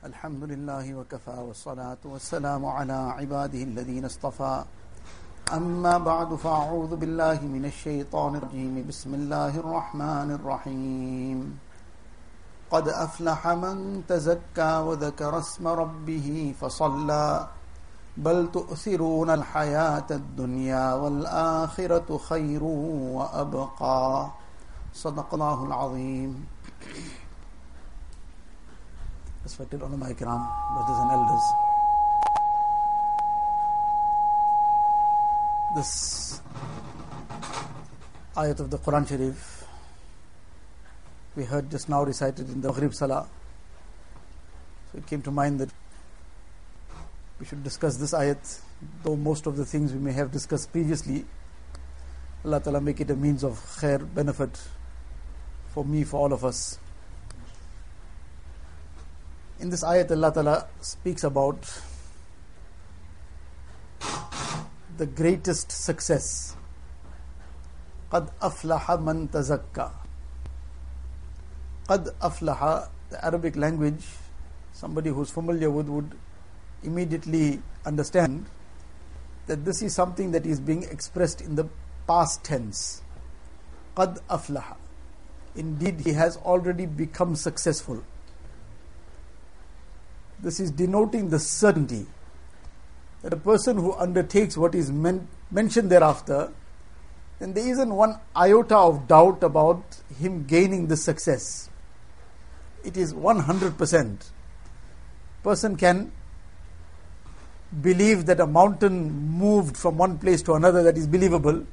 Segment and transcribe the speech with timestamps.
[0.00, 4.64] الحمد لله وكفى والصلاة والسلام على عباده الذين اصطفى.
[5.52, 8.84] أما بعد، فأعوذ بالله من الشيطان الرجيم.
[8.88, 11.58] بسم الله الرحمن الرحيم.
[12.70, 17.48] قد أفلح من تزكى وذكر اسم ربه فصلى.
[18.16, 24.30] بل تؤثرون الحياة الدنيا والآخرة خير وأبقى.
[24.94, 26.46] صدق الله العظيم.
[29.42, 31.44] Respected ulama ikram, brothers and elders.
[35.76, 36.40] This
[38.36, 39.60] ayat of the Quran Sharif
[41.36, 43.28] we heard just now recited in the Maghrib Salah.
[44.90, 45.70] So it came to mind that
[47.38, 48.60] we should discuss this ayat,
[49.04, 51.24] though most of the things we may have discussed previously.
[52.44, 54.60] Allah Ta'ala make it a means of khair, benefit
[55.68, 56.79] for me, for all of us.
[59.59, 61.63] In this ayat, Allah Ta'ala speaks about
[64.97, 66.55] the greatest success.
[68.11, 69.89] قد أفلح من تزكى
[71.89, 74.05] قد أفلح the Arabic language
[74.73, 76.15] somebody who's familiar with would
[76.83, 78.45] immediately understand
[79.47, 81.67] that this is something that is being expressed in the
[82.07, 83.01] past tense
[83.97, 84.75] قد أفلح
[85.55, 88.03] indeed he has already become successful
[90.42, 92.06] this is denoting the certainty
[93.22, 96.52] that a person who undertakes what is men- mentioned thereafter,
[97.38, 99.82] then there isn't one iota of doubt about
[100.18, 101.68] him gaining the success.
[102.84, 104.30] It is 100%.
[105.42, 106.12] Person can
[107.82, 111.66] believe that a mountain moved from one place to another, that is believable.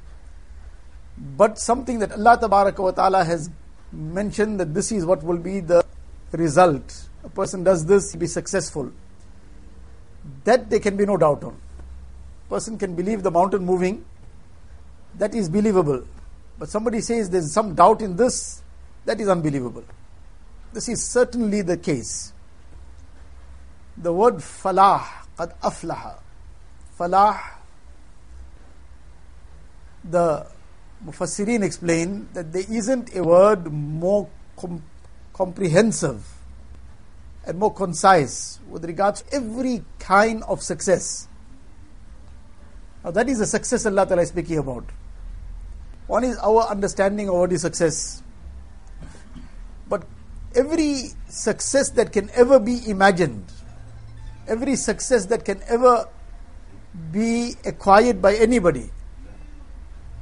[1.36, 2.38] But something that Allah
[2.94, 3.50] ta'ala has
[3.90, 5.84] mentioned that this is what will be the
[6.32, 8.90] result a person does this, he be successful.
[10.44, 11.56] That there can be no doubt on.
[12.48, 14.04] Person can believe the mountain moving,
[15.18, 16.04] that is believable.
[16.58, 18.62] But somebody says there's some doubt in this,
[19.04, 19.84] that is unbelievable.
[20.72, 22.32] This is certainly the case.
[23.98, 25.04] The word falah,
[25.36, 26.18] qad aflaha.
[26.98, 27.40] Falah,
[30.02, 30.46] the
[31.04, 34.82] Mufassirin explain that there isn't a word more com-
[35.34, 36.37] comprehensive
[37.48, 41.26] and more concise with regards to every kind of success.
[43.02, 44.84] Now that is the success Allah Ta'ala is speaking about.
[46.06, 48.22] One is our understanding of what is success.
[49.88, 50.04] But
[50.54, 53.46] every success that can ever be imagined,
[54.46, 56.06] every success that can ever
[57.10, 58.90] be acquired by anybody,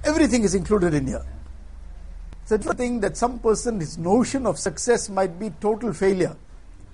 [0.04, 1.26] everything is included in here.
[2.42, 6.36] It's a thing that some person, his notion of success might be total failure.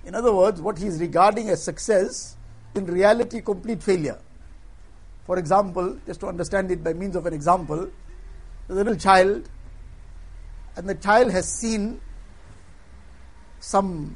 [0.05, 2.35] In other words, what he is regarding as success,
[2.75, 4.19] in reality, complete failure.
[5.25, 7.89] For example, just to understand it by means of an example,
[8.67, 9.49] the little child,
[10.75, 12.01] and the child has seen
[13.59, 14.15] some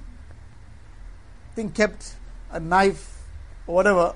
[1.56, 2.16] thing kept,
[2.52, 3.24] a knife
[3.66, 4.16] or whatever,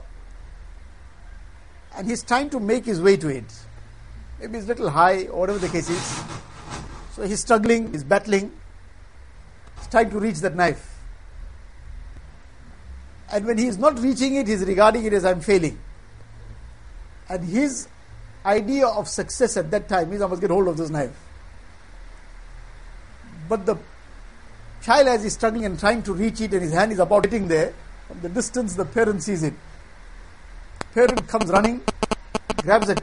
[1.95, 3.53] and he's trying to make his way to it.
[4.39, 6.23] Maybe it's a little high, or whatever the case is.
[7.13, 8.51] So he's struggling, he's battling,
[9.77, 10.90] he's trying to reach that knife.
[13.31, 15.79] And when he is not reaching it, he is regarding it as I'm failing.
[17.29, 17.87] And his
[18.45, 21.15] idea of success at that time is I must get hold of this knife.
[23.47, 23.77] But the
[24.81, 27.47] child, as he's struggling and trying to reach it, and his hand is about getting
[27.47, 27.73] there,
[28.07, 29.53] from the distance the parent sees it.
[30.93, 31.81] Parent comes running,
[32.57, 32.97] grabs a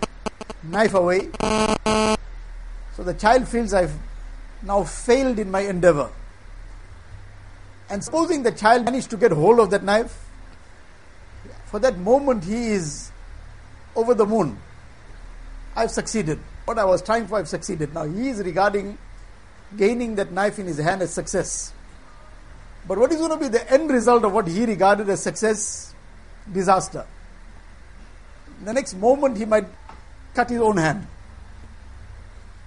[0.62, 1.30] knife away.
[2.96, 3.94] So the child feels I've
[4.62, 6.10] now failed in my endeavor.
[7.90, 10.24] And supposing the child managed to get hold of that knife,
[11.66, 13.10] for that moment he is
[13.96, 14.58] over the moon.
[15.74, 16.38] I've succeeded.
[16.64, 17.94] What I was trying for, I've succeeded.
[17.94, 18.98] Now he is regarding
[19.76, 21.72] gaining that knife in his hand as success.
[22.86, 25.94] But what is going to be the end result of what he regarded as success?
[26.50, 27.06] Disaster.
[28.64, 29.66] The next moment he might
[30.34, 31.06] cut his own hand.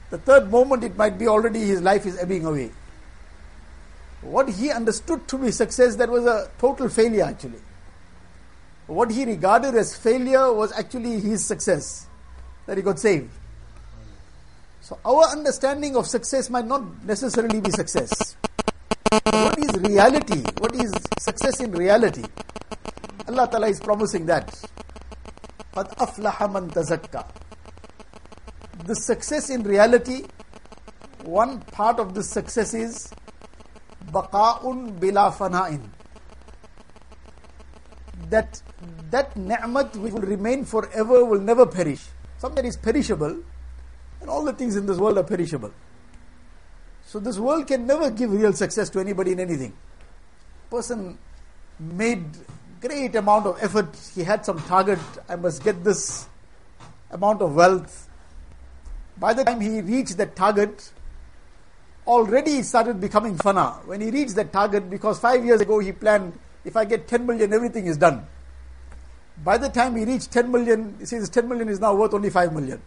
[0.09, 2.71] The third moment it might be already his life is ebbing away
[4.22, 7.60] what he understood to be success, that was a total failure actually.
[8.86, 12.06] What he regarded as failure was actually his success,
[12.66, 13.30] that he got saved.
[14.80, 18.36] So our understanding of success might not necessarily be success.
[19.10, 20.42] But what is reality?
[20.58, 22.24] What is success in reality?
[23.28, 24.46] Allah Ta'ala is promising that.
[25.72, 27.26] قَدْ أَفْلَحَ مَنْ تَزَكَّى
[28.86, 30.24] The success in reality,
[31.24, 33.12] one part of this success is
[34.11, 35.31] baqa'un bila
[38.29, 38.61] that
[39.09, 42.07] that ni'mat which will remain forever will never perish.
[42.37, 43.43] Something that is perishable,
[44.21, 45.71] and all the things in this world are perishable.
[47.05, 49.73] So this world can never give real success to anybody in anything.
[50.69, 51.17] Person
[51.79, 52.23] made
[52.79, 53.89] great amount of effort.
[54.15, 54.99] He had some target.
[55.27, 56.27] I must get this
[57.11, 58.07] amount of wealth.
[59.17, 60.91] By the time he reached that target,
[62.07, 63.85] already started becoming fana.
[63.85, 67.25] When he reached that target, because five years ago he planned, if I get 10
[67.25, 68.25] million, everything is done.
[69.43, 72.29] By the time he reached 10 million, he says 10 million is now worth only
[72.29, 72.81] 5 million.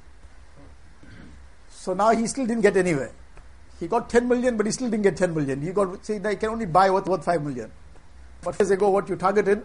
[1.69, 3.13] So now he still didn't get anywhere.
[3.81, 5.61] He got 10 million, but he still didn't get 10 million.
[5.61, 7.71] He got, say, I can only buy what worth 5 million.
[8.43, 9.65] But years ago, what you targeted,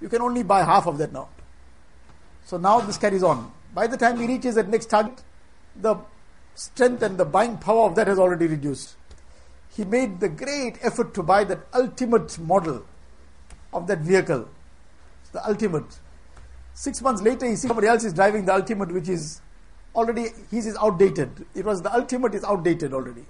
[0.00, 1.28] you can only buy half of that now.
[2.44, 3.50] So now this carries on.
[3.74, 5.22] By the time he reaches that next target,
[5.76, 5.96] the
[6.54, 8.96] strength and the buying power of that has already reduced.
[9.76, 12.84] He made the great effort to buy that ultimate model
[13.72, 14.48] of that vehicle.
[15.32, 15.98] The ultimate.
[16.74, 19.40] Six months later, he sees somebody else is driving the ultimate, which is
[19.96, 21.44] already, his is outdated.
[21.54, 23.24] It was the ultimate is outdated already.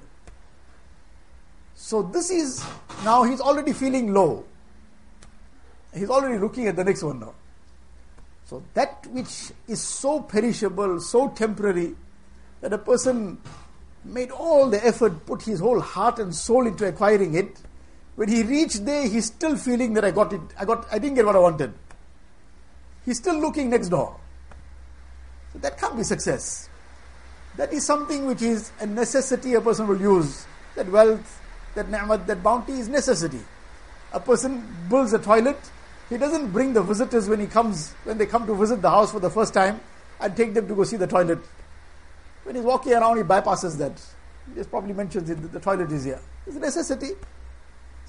[1.74, 2.62] So this is,
[3.04, 4.44] now he's already feeling low.
[5.94, 7.34] He's already looking at the next one now.
[8.46, 11.94] So that which is so perishable, so temporary,
[12.64, 13.36] that a person
[14.06, 17.60] made all the effort, put his whole heart and soul into acquiring it.
[18.16, 20.40] When he reached there, he's still feeling that I got it.
[20.58, 20.86] I got.
[20.90, 21.74] I didn't get what I wanted.
[23.04, 24.16] He's still looking next door.
[25.52, 26.70] So that can't be success.
[27.58, 30.46] That is something which is a necessity a person will use.
[30.74, 31.42] That wealth,
[31.74, 33.40] that ni'mat, that bounty is necessity.
[34.14, 35.58] A person builds a toilet.
[36.08, 39.12] He doesn't bring the visitors when he comes, when they come to visit the house
[39.12, 39.80] for the first time,
[40.18, 41.40] and take them to go see the toilet.
[42.44, 44.00] When he's walking around, he bypasses that.
[44.48, 46.20] He just probably mentions it, the toilet is here.
[46.46, 47.10] It's a necessity.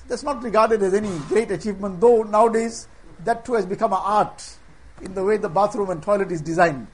[0.07, 2.87] That's not regarded as any great achievement, though nowadays
[3.23, 4.57] that too has become an art
[5.01, 6.87] in the way the bathroom and toilet is designed.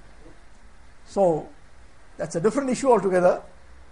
[1.05, 1.49] So,
[2.17, 3.41] that's a different issue altogether.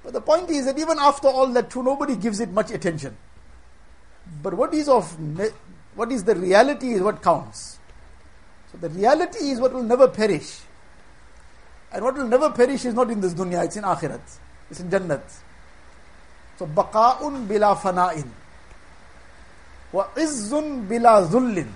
[0.03, 3.17] But the point is that even after all that too, nobody gives it much attention.
[4.41, 5.17] But what is of
[5.95, 7.79] what is the reality is what counts.
[8.71, 10.61] So the reality is what will never perish.
[11.91, 14.21] And what will never perish is not in this dunya, it's in akhirat.
[14.69, 15.23] It's in Jannat.
[16.57, 18.29] So baqa'un bila fana'in.
[19.91, 21.67] Wa izzun bila zullin.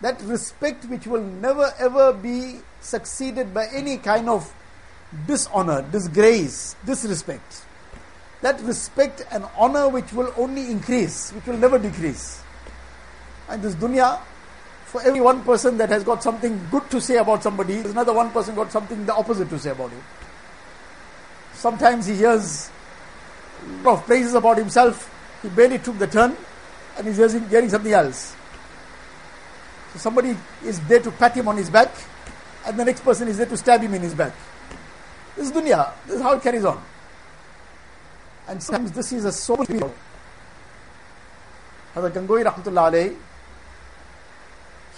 [0.00, 4.52] That respect which will never ever be succeeded by any kind of
[5.26, 7.64] dishonor, disgrace, disrespect.
[8.42, 12.42] That respect and honor which will only increase, which will never decrease.
[13.48, 14.20] And this dunya,
[14.86, 18.12] for every one person that has got something good to say about somebody, there's another
[18.14, 20.00] one person got something the opposite to say about him.
[21.54, 22.70] Sometimes he hears
[23.62, 25.12] a lot of praises about himself,
[25.42, 26.36] he barely took the turn,
[26.96, 28.36] and he's hearing, hearing something else.
[29.92, 31.90] So somebody is there to pat him on his back,
[32.64, 34.32] and the next person is there to stab him in his back.
[35.34, 35.92] This is dunya.
[36.06, 36.80] This is how it carries on.
[38.48, 39.58] And sometimes this is a soul.
[39.58, 39.90] Hazrat
[42.12, 43.16] Gangohi Rahmatullah alayhi,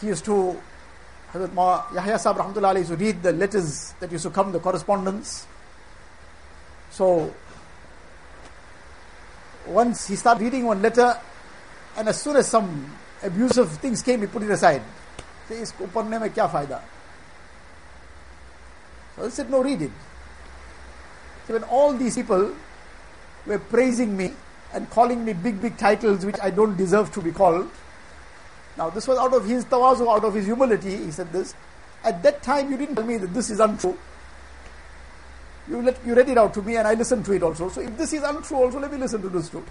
[0.01, 0.57] he used to,
[1.33, 4.61] Hazrat Ma, Yahya Sahib Rahmatullah used to read the letters that used to come, the
[4.61, 5.47] correspondence.
[6.91, 7.33] So,
[9.67, 11.19] once he started reading one letter,
[11.97, 14.83] and as soon as some abusive things came, he put it aside.
[15.49, 16.81] Say, isko?
[19.17, 19.91] So he said, no, read it.
[21.47, 22.55] So when all these people
[23.47, 24.33] were praising me
[24.73, 27.69] and calling me big, big titles which I don't deserve to be called,
[28.79, 31.55] now this was out of his tawazu, out of his humility, he said this.
[32.05, 33.99] At that time you didn't tell me that this is untrue.
[35.69, 37.69] You, let, you read it out to me and I listened to it also.
[37.69, 39.65] So if this is untrue also, let me listen to this too.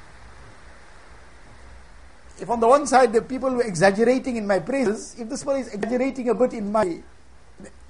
[2.40, 5.58] If on the one side the people were exaggerating in my praises, if this one
[5.58, 7.00] is exaggerating a bit in my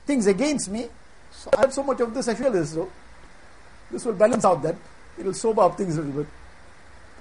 [0.06, 0.88] things against me,
[1.32, 2.90] so I have so much of this, I feel this so.
[3.92, 4.76] This will balance out that.
[5.18, 6.32] It will sober up things a little bit.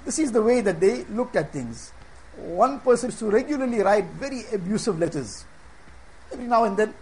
[0.04, 1.92] This is the way that they looked at things.
[2.36, 5.44] One person used to regularly write very abusive letters.
[6.32, 6.94] Every now and then.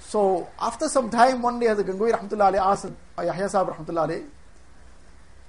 [0.00, 4.24] So after some time, one day, as a Gangohi Rahmatullah asked uh, Yahya Sahib Rahmatullah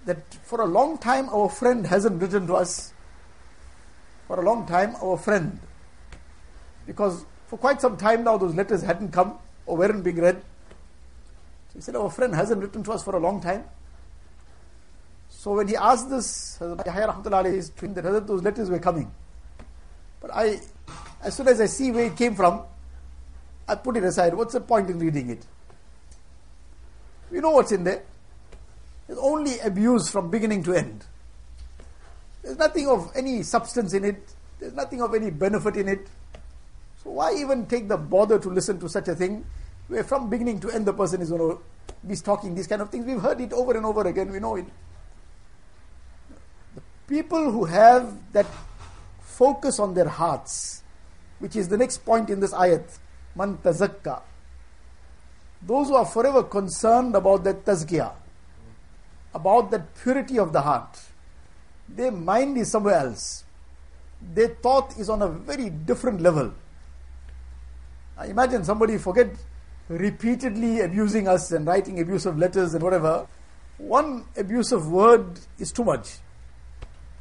[0.05, 2.93] that for a long time our friend hasn't written to us.
[4.27, 5.59] For a long time, our friend.
[6.85, 10.37] Because for quite some time now, those letters hadn't come or weren't being read.
[11.69, 13.65] So he said, Our friend hasn't written to us for a long time.
[15.43, 19.11] So when he asked this, Yahya Rahmatullah his twin, that those letters were coming.
[20.21, 20.61] But I,
[21.21, 22.63] as soon as I see where it came from,
[23.67, 24.35] I put it aside.
[24.35, 25.45] What's the point in reading it?
[27.29, 28.03] We know what's in there.
[29.09, 31.03] It's only abuse from beginning to end.
[32.41, 34.33] There's nothing of any substance in it.
[34.61, 36.07] There's nothing of any benefit in it.
[37.03, 39.43] So why even take the bother to listen to such a thing
[39.89, 41.61] where from beginning to end the person is going to
[42.07, 43.05] be talking these kind of things.
[43.05, 44.67] We've heard it over and over again, we know it.
[47.13, 48.47] People who have that
[49.21, 50.81] focus on their hearts,
[51.37, 52.97] which is the next point in this ayat,
[53.35, 54.23] man tazakka.
[55.61, 58.13] Those who are forever concerned about that tazkiyah,
[59.31, 60.99] about that purity of the heart,
[61.87, 63.43] their mind is somewhere else.
[64.33, 66.51] Their thought is on a very different level.
[68.17, 69.29] I imagine somebody forget
[69.87, 73.27] repeatedly abusing us and writing abusive letters and whatever.
[73.77, 76.22] One abusive word is too much.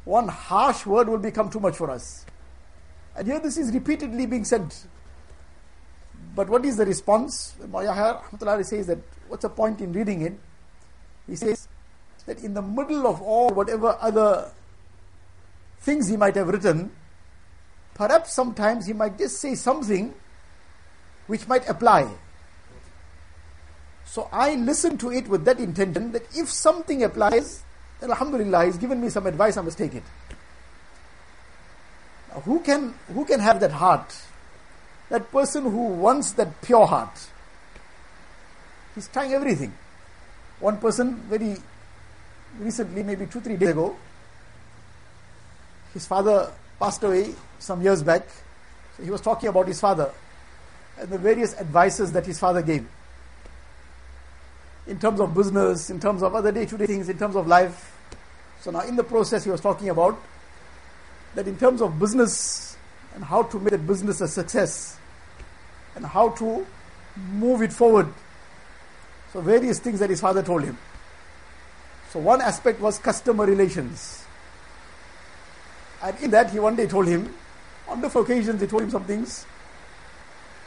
[0.05, 2.25] One harsh word will become too much for us.
[3.15, 4.73] And here this is repeatedly being said.
[6.35, 7.55] But what is the response?
[7.71, 10.33] Yahya says that what's the point in reading it?
[11.27, 11.67] He says
[12.25, 14.51] that in the middle of all whatever other
[15.79, 16.91] things he might have written,
[17.93, 20.13] perhaps sometimes he might just say something
[21.27, 22.09] which might apply.
[24.05, 27.63] So I listen to it with that intention that if something applies,
[28.03, 30.03] Alhamdulillah, he's given me some advice, I must take it.
[32.29, 34.15] Now, who can who can have that heart?
[35.09, 37.27] That person who wants that pure heart.
[38.95, 39.73] He's trying everything.
[40.59, 41.57] One person very
[42.59, 43.95] recently, maybe two, three days ago,
[45.93, 48.27] his father passed away some years back.
[48.97, 50.11] So he was talking about his father
[50.99, 52.85] and the various advices that his father gave
[54.85, 57.47] in terms of business, in terms of other day to day things, in terms of
[57.47, 57.92] life.
[58.62, 60.20] So now in the process, he was talking about
[61.34, 62.76] that in terms of business
[63.14, 64.98] and how to make that business a success
[65.94, 66.66] and how to
[67.32, 68.08] move it forward.
[69.32, 70.78] So various things that his father told him.
[72.10, 74.24] So one aspect was customer relations.
[76.02, 77.34] And in that he one day told him,
[77.88, 79.46] on different occasions he told him some things.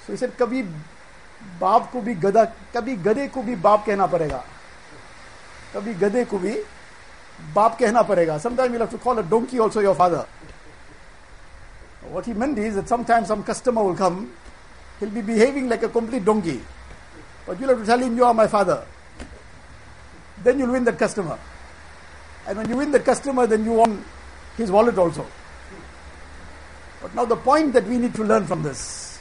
[0.06, 0.68] So he said, Kabhi
[1.60, 2.44] बाप को भी गधा
[2.74, 4.44] कभी गधे को भी बाप कहना पड़ेगा
[5.74, 6.54] कभी गधे को भी
[7.56, 10.26] बाप कहना पड़ेगा sometimes you'll have to call a donkey also your father
[12.10, 14.32] what he meant is that sometimes some customer will come
[15.00, 16.60] he'll be behaving like a complete donkey
[17.46, 18.84] but you'll have to tell him you are my father
[20.44, 21.38] then you'll win that customer
[22.48, 24.04] and when you win that customer then you won
[24.58, 25.26] his wallet also
[27.02, 29.20] but now the point that we need to learn from this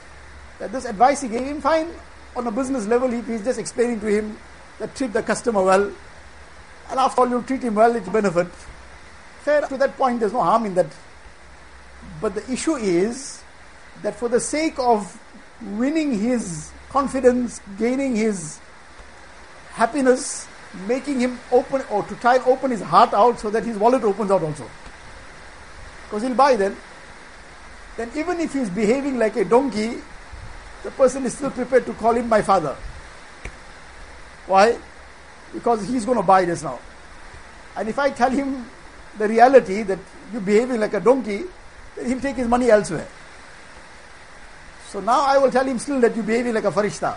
[0.58, 1.90] that this advice he gave him fine
[2.36, 4.38] on a business level, if he's just explaining to him
[4.78, 5.90] that treat the customer well,
[6.89, 8.47] and after all, you treat him well, it's benefit.
[9.41, 10.87] Fair to that point, there's no harm in that.
[12.21, 13.43] But the issue is
[14.01, 15.19] that for the sake of
[15.61, 18.59] winning his confidence, gaining his
[19.73, 20.47] happiness,
[20.87, 24.03] making him open or to try and open his heart out so that his wallet
[24.03, 24.69] opens out also.
[26.03, 26.75] Because he'll buy then.
[27.97, 29.97] Then even if he's behaving like a donkey,
[30.83, 32.75] the person is still prepared to call him my father.
[34.47, 34.77] Why?
[35.55, 36.79] Because he's going to buy this now.
[37.75, 38.69] And if I tell him
[39.17, 39.99] the reality that
[40.31, 41.43] you're behaving like a donkey,
[42.05, 43.07] he'll take his money elsewhere.
[44.89, 47.15] So now I will tell him still that you're behaving like a farishta.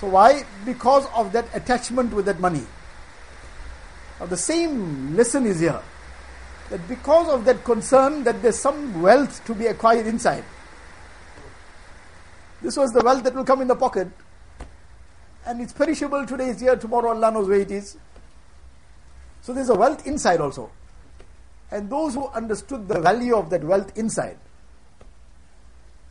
[0.00, 0.44] So why?
[0.64, 2.64] Because of that attachment with that money.
[4.20, 5.80] Now the same lesson is here.
[6.70, 10.44] That because of that concern that there's some wealth to be acquired inside,
[12.62, 14.08] this was the wealth that will come in the pocket.
[15.46, 17.96] And it's perishable today, it's here, tomorrow Allah knows where it is.
[19.42, 20.70] So there's a wealth inside also.
[21.70, 24.38] And those who understood the value of that wealth inside.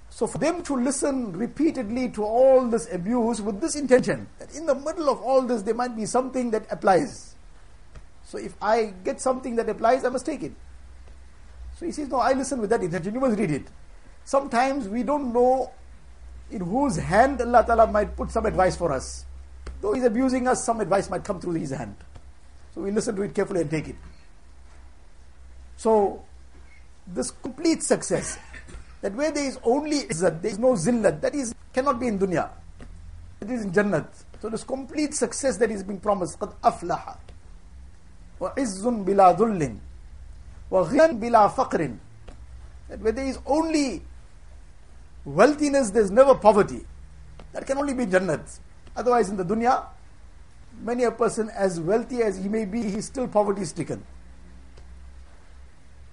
[0.10, 4.68] So for them to listen repeatedly to all this abuse with this intention, that in
[4.68, 7.34] the middle of all this there might be something that applies.
[8.24, 10.54] So if I get something that applies, I must take it.
[11.76, 13.14] So he says, No, I listen with that intention.
[13.16, 13.68] You must read it.
[14.24, 15.72] Sometimes we don't know
[16.53, 19.25] in whose hand Allah Ta'ala might put some advice for us.
[19.81, 21.97] Though He's abusing us, some advice might come through His hand.
[22.75, 23.97] So we listen to it carefully and take it.
[25.77, 26.25] So,
[27.07, 28.39] this complete success,
[29.01, 32.19] that where there is only izzat, there is no zillat, that is, cannot be in
[32.19, 32.51] dunya.
[33.41, 34.07] It is in Jannat.
[34.41, 37.17] So this complete success that is being promised, قَدْ أَفْلَحَ
[38.41, 39.79] وَعِزٌّ بِلَا ذُلٍّ
[40.71, 41.97] وَغِنًى بِلَا فَقْرٍ
[42.89, 44.03] That where there is only
[45.26, 46.86] wealthiness, there's never poverty.
[47.54, 48.60] That can only be Jannat.
[48.96, 49.86] Otherwise, in the dunya,
[50.82, 54.04] many a person, as wealthy as he may be, he's still poverty stricken.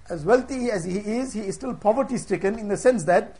[0.09, 3.37] As wealthy as he is, he is still poverty stricken in the sense that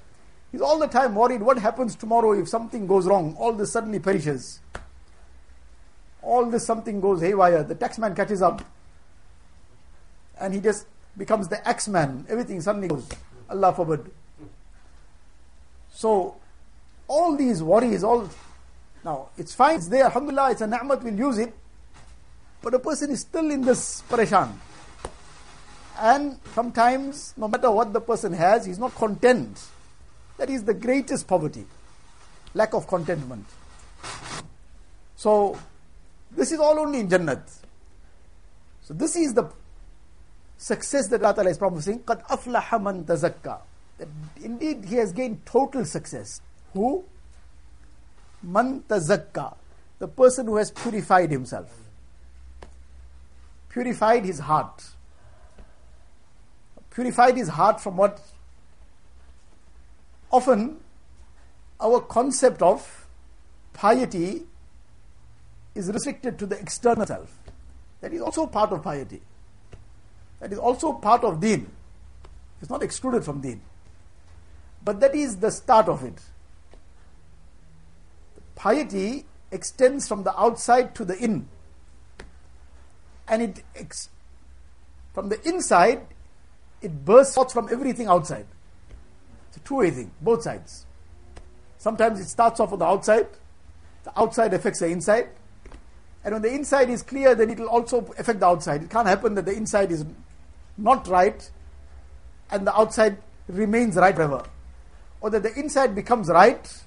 [0.52, 3.36] he's all the time worried what happens tomorrow if something goes wrong.
[3.38, 4.60] All this suddenly perishes.
[6.22, 7.64] All this something goes haywire.
[7.64, 8.64] The taxman catches up
[10.40, 10.88] and he just
[11.18, 13.08] becomes the X-Man, everything suddenly goes.
[13.50, 14.12] Allah forbid.
[16.01, 16.37] So,
[17.09, 18.29] all these worries, all
[19.05, 21.55] now it's fine, it's there, alhamdulillah, it's a ni'mat, we'll use it.
[22.61, 24.53] But a person is still in this pareshan.
[25.99, 29.63] And sometimes, no matter what the person has, he's not content.
[30.37, 31.65] That is the greatest poverty.
[32.55, 33.47] Lack of contentment.
[35.17, 35.59] So,
[36.33, 37.43] this is all only in Jannat.
[38.83, 39.51] So, this is the
[40.59, 42.01] success that Allah is promising.
[42.01, 43.63] قَدْ أَفْلَحَ مَنْ تَزَكَّى That
[44.42, 46.42] indeed he has gained total success.
[46.74, 47.06] Who?
[48.42, 49.56] Man tazakka.
[50.00, 51.72] The person who has purified himself.
[53.70, 54.84] Purified his heart.
[56.90, 58.20] Purified his heart from what?
[60.32, 60.80] Often,
[61.80, 63.08] our concept of
[63.74, 64.44] piety
[65.76, 67.38] is restricted to the external self.
[68.02, 69.22] That is also part of piety.
[70.40, 71.70] That is also part of deen.
[72.62, 73.62] It's not excluded from deen.
[74.84, 76.20] But that is the start of it.
[78.56, 81.48] Piety extends from the outside to the in.
[83.28, 84.10] And it ex-
[85.14, 86.02] from the inside,
[86.82, 88.46] it bursts out from everything outside.
[89.50, 90.86] It's a two-way thing, both sides.
[91.78, 93.28] Sometimes it starts off on the outside,
[94.04, 95.30] the outside affects the inside,
[96.24, 98.84] and when the inside is clear, then it will also affect the outside.
[98.84, 100.06] It can't happen that the inside is
[100.78, 101.50] not right
[102.52, 104.44] and the outside remains right forever
[105.21, 106.85] Or that the inside becomes right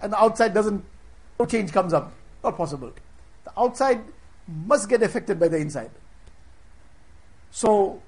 [0.00, 0.84] and the outside doesn't,
[1.38, 2.12] no change comes up.
[2.42, 2.92] Not possible.
[3.44, 4.02] The outside
[4.48, 5.90] must get affected by the inside.
[7.50, 8.02] So,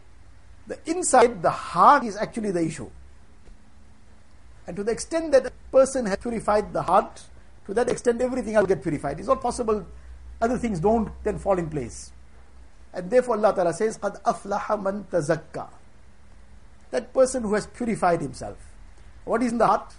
[0.67, 2.91] the inside, the heart is actually the issue.
[4.67, 7.23] And to the extent that a person has purified the heart,
[7.67, 9.19] to that extent everything else will get purified.
[9.19, 9.87] It's not possible
[10.41, 12.13] other things don't then fall in place.
[12.93, 15.69] And therefore Allah Ta'ala says, قَدْ أَفْلَحَ مَنْ تَزَكَّى
[16.91, 18.57] That person who has purified himself.
[19.26, 19.94] What is in the heart?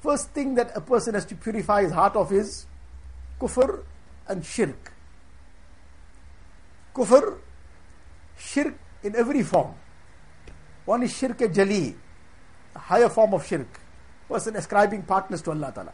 [0.00, 2.66] First thing that a person has to purify his heart of is
[3.40, 3.82] kufr
[4.28, 4.92] and shirk.
[6.94, 7.38] Kufr,
[8.38, 9.74] shirk in every form.
[10.84, 11.94] One is shirk jali,
[12.74, 13.68] a higher form of shirk.
[14.28, 15.92] Person ascribing partners to Allah Ta'ala.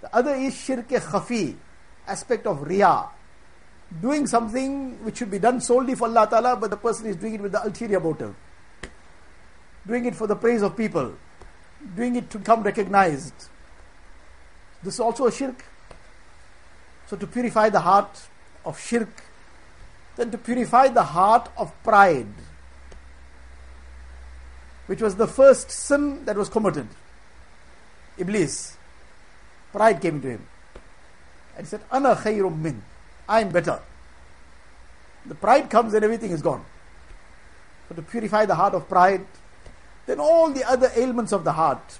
[0.00, 1.56] The other is shirk khafi,
[2.06, 3.08] aspect of riyah,
[4.00, 7.34] doing something which should be done solely for Allah Ta'ala, but the person is doing
[7.34, 8.34] it with the ulterior motive.
[9.86, 11.14] Doing it for the praise of people.
[11.94, 13.34] Doing it to become recognized.
[14.82, 15.64] This is also a shirk.
[17.06, 18.28] So to purify the heart
[18.64, 19.22] of shirk,
[20.16, 22.26] then to purify the heart of pride,
[24.86, 26.88] which was the first sin that was committed.
[28.18, 28.76] Iblis.
[29.72, 30.46] Pride came to him.
[31.56, 32.82] And he said, Ana khayrum min.
[33.28, 33.80] I am better.
[35.26, 36.64] The pride comes and everything is gone.
[37.88, 39.26] So to purify the heart of pride,
[40.05, 41.99] then all the other ailments of the heart,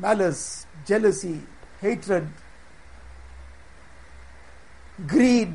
[0.00, 1.40] malice, jealousy,
[1.80, 2.28] hatred,
[5.06, 5.52] greed,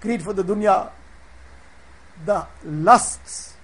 [0.00, 0.90] greed for the dunya,
[2.24, 3.54] the lusts,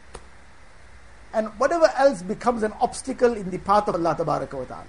[1.34, 4.84] and whatever else becomes an obstacle in the path of Allah Ta'ala.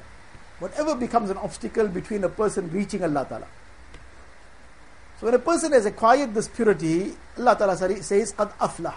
[0.59, 3.47] Whatever becomes an obstacle between a person reaching Allah Ta'ala.
[5.19, 8.93] So when a person has acquired this purity, Allah Ta'ala says, قَدْ أَفْلَحَ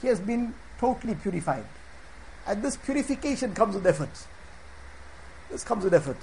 [0.00, 1.64] He has been totally purified.
[2.47, 4.09] And this purification comes with effort.
[5.51, 6.17] This comes with effort.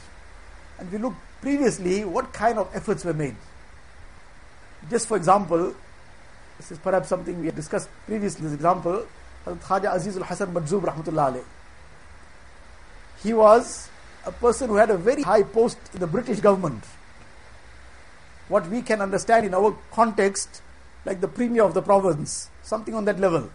[0.79, 3.37] And we look previously, what kind of efforts were made?
[4.91, 5.75] Just for example,
[6.59, 9.07] this is perhaps something we discussed previously, this example,
[9.47, 11.43] Khaja Azizul Hasan Majzub Rahmatullah.
[13.23, 13.89] He was
[14.25, 16.85] a person who had a very high post in the British government
[18.49, 20.63] what we can understand in our context,
[21.05, 23.51] like the premier of the province, something on that level.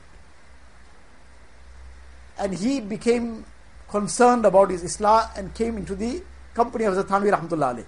[2.40, 3.46] And he became
[3.90, 6.24] concerned about his Islah and came into the
[6.54, 7.86] company of Zathanvi Rahmatullah Ali.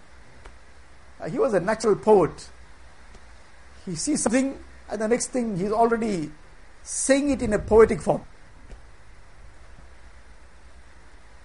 [1.19, 2.49] Uh, he was a natural poet.
[3.85, 4.57] He sees something,
[4.89, 6.31] and the next thing he's already
[6.83, 8.23] saying it in a poetic form.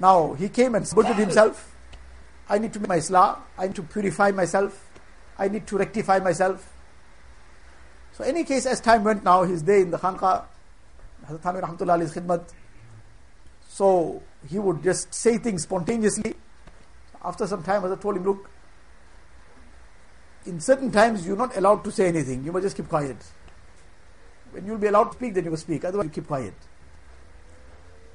[0.00, 1.72] Now he came and to himself.
[2.48, 4.86] I need to make my Islah, I need to purify myself.
[5.38, 6.72] I need to rectify myself.
[8.12, 10.44] So, any case, as time went now, he's there in the Khanqa,
[11.28, 12.48] Hazrat Ali's khidmat.
[13.76, 16.34] So, he would just say things spontaneously.
[17.22, 18.48] After some time, Hazrat told him, Look,
[20.46, 22.42] in certain times, you're not allowed to say anything.
[22.42, 23.18] You must just keep quiet.
[24.50, 25.84] When you'll be allowed to speak, then you will speak.
[25.84, 26.54] Otherwise, you keep quiet.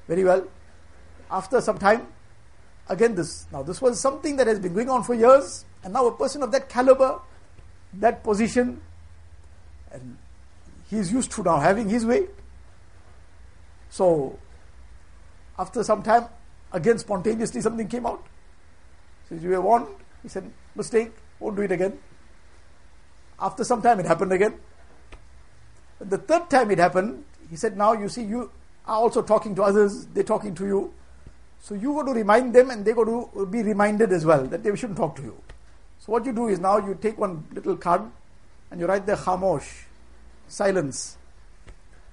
[0.08, 0.48] Very well.
[1.30, 2.08] After some time,
[2.90, 3.46] again this.
[3.52, 5.64] Now, this was something that has been going on for years.
[5.84, 7.20] And now a person of that caliber,
[7.94, 8.82] that position,
[9.92, 10.18] and
[10.90, 12.30] he is used to now having his way.
[13.92, 14.40] So,
[15.62, 16.26] after some time,
[16.74, 18.26] again spontaneously something came out.
[19.30, 19.88] Says, you were warned.
[20.24, 21.98] He said, mistake, won't do it again.
[23.40, 24.56] After some time, it happened again.
[26.00, 28.52] The third time it happened, he said, now you see, you
[28.88, 30.94] are also talking to others, they're talking to you.
[31.60, 34.64] So you got to remind them and they got to be reminded as well that
[34.64, 35.38] they shouldn't talk to you.
[36.00, 38.02] So what you do is now you take one little card
[38.72, 39.84] and you write there khamosh,
[40.48, 41.18] silence,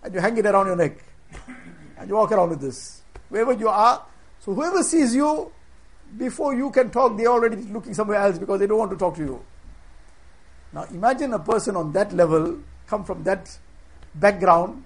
[0.02, 0.98] and you hang it around your neck
[1.96, 2.97] and you walk around with this.
[3.28, 4.04] Wherever you are,
[4.40, 5.52] so whoever sees you,
[6.16, 9.16] before you can talk, they're already looking somewhere else because they don't want to talk
[9.16, 9.44] to you.
[10.72, 13.58] Now imagine a person on that level come from that
[14.14, 14.84] background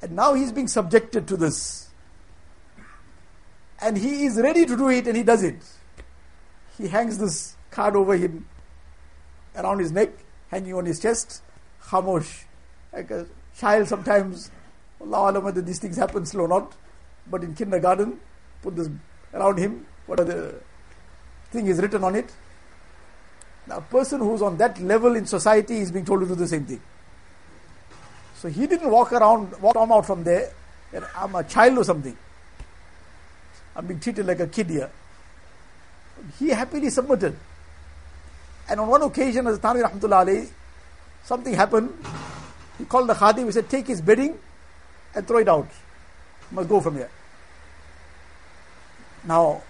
[0.00, 1.88] and now he's being subjected to this.
[3.80, 5.60] And he is ready to do it and he does it.
[6.78, 8.46] He hangs this card over him,
[9.56, 10.10] around his neck,
[10.48, 11.42] hanging on his chest,
[11.84, 12.44] khamosh.
[12.92, 13.26] Like a
[13.56, 14.50] child sometimes,
[15.00, 16.74] Allah Alam these things happen slow not,
[17.30, 18.18] but in kindergarten,
[18.62, 18.88] put this
[19.32, 20.54] around him, what the
[21.50, 22.30] thing is written on it.
[23.66, 26.48] Now, a person who's on that level in society is being told to do the
[26.48, 26.80] same thing.
[28.36, 30.50] So he didn't walk around, walk on out from there,
[31.16, 32.16] I'm a child or something.
[33.74, 34.90] I'm being treated like a kid here.
[36.38, 37.36] He happily submitted.
[38.68, 40.48] And on one occasion, as Thanvi Rahmatullah alayhi,
[41.24, 41.92] something happened.
[42.78, 44.38] He called the khadim, he said, take his bedding
[45.14, 45.68] and throw it out.
[46.52, 47.10] Must go from here.
[49.24, 49.62] Now,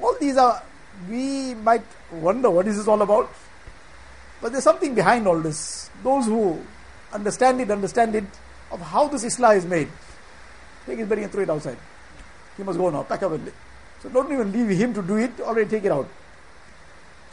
[0.00, 0.62] all these are,
[1.10, 3.30] we might wonder what is this all about.
[4.40, 5.90] But there's something behind all this.
[6.02, 6.60] Those who
[7.12, 8.24] understand it, understand it,
[8.70, 9.88] of how this Islah is made.
[10.86, 11.78] Take his bedding and throw it outside.
[12.56, 13.54] He must go now, pack up and leave.
[14.02, 16.08] So don't even leave him to do it, already take it out.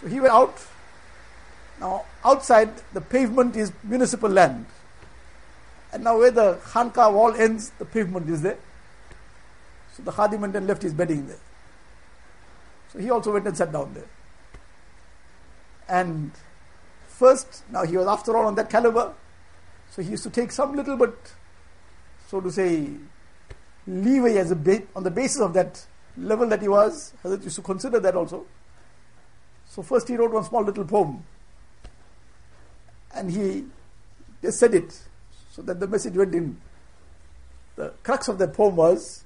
[0.01, 0.57] So he went out.
[1.79, 4.65] Now outside the pavement is municipal land.
[5.95, 8.57] And now where the Khanka wall ends, the pavement is there.
[9.93, 11.39] So the Khadim went and left his bedding there.
[12.91, 14.09] So he also went and sat down there.
[15.87, 16.33] And
[17.07, 19.13] first, now he was after all on that caliber,
[19.89, 21.15] so he used to take some little but,
[22.27, 22.89] so to say,
[23.87, 25.85] leeway as a bit on the basis of that
[26.17, 27.13] level that he was.
[27.23, 28.45] Hazrat used to consider that also.
[29.69, 31.23] So first he wrote one small little poem.
[33.13, 33.63] And he
[34.41, 35.07] just said it
[35.55, 36.57] so that the message went in.
[37.77, 39.23] The crux of that poem was,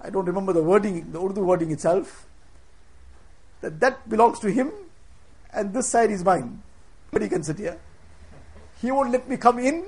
[0.00, 2.26] I don't remember the wording, the Urdu wording itself,
[3.60, 4.72] that that belongs to him
[5.52, 6.62] and this side is mine.
[7.12, 7.78] But he can sit here.
[8.82, 9.84] He won't let me come in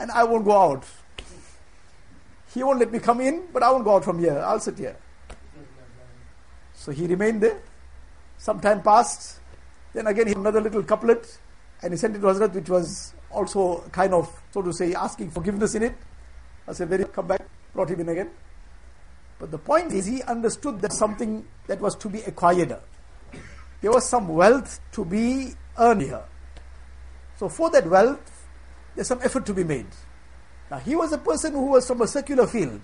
[0.00, 0.84] and I won't go out.
[2.52, 4.38] He won't let me come in, but I won't go out from here.
[4.38, 4.96] I'll sit here.
[6.74, 7.60] So he remained there.
[8.38, 9.38] Some time passed.
[9.92, 11.38] Then again, another little couplet
[11.80, 15.30] and he sent it to Hazrat, which was also kind of, so to say, asking
[15.30, 15.94] forgiveness in it.
[16.66, 17.42] I said, very come back,
[17.74, 18.30] brought him in again.
[19.38, 22.76] But the point is, he understood that something that was to be acquired.
[23.80, 26.22] There was some wealth to be earned here.
[27.36, 28.46] So for that wealth,
[28.94, 29.86] there's some effort to be made.
[30.70, 32.80] Now he was a person who was from a secular field.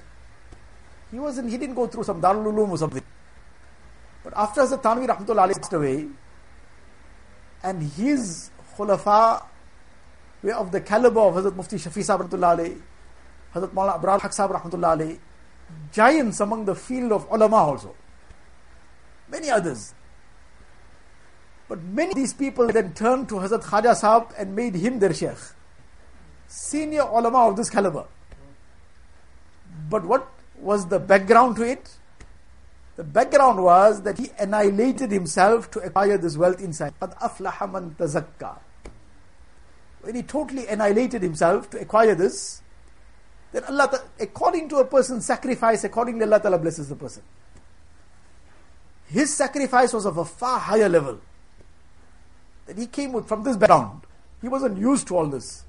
[1.10, 3.02] He wasn't, he didn't go through some Darul Uloom or something.
[4.22, 6.06] But after Hazrat Thanvi Rahmatullah passed away,
[7.62, 9.44] and his khulafa
[10.41, 12.81] were of the caliber of Hazrat Mufti Shafi Sahib Rahmatullah
[13.53, 15.17] Hazrat Maulana Abrar Haq Sahib Rahmatullah
[15.91, 17.95] giants among the field of ulama also.
[19.29, 19.93] Many others.
[21.67, 25.13] But many of these people then turned to Hazrat Khaja Sahib and made him their
[25.13, 25.37] sheikh.
[26.47, 28.05] Senior ulama of this caliber.
[29.89, 30.27] But what
[30.59, 31.97] was the background to it?
[32.95, 36.93] The background was that he annihilated himself to acquire this wealth inside.
[37.01, 38.57] قَدْ أَفْلَحَ مَنْ تَزَكَّى
[40.02, 42.62] when he totally annihilated himself to acquire this,
[43.52, 47.22] then Allah, according to a person's sacrifice, accordingly Allah Ta'ala blesses the person.
[49.06, 51.20] His sacrifice was of a far higher level.
[52.66, 54.02] That he came with, from this background.
[54.40, 55.64] He wasn't used to all this.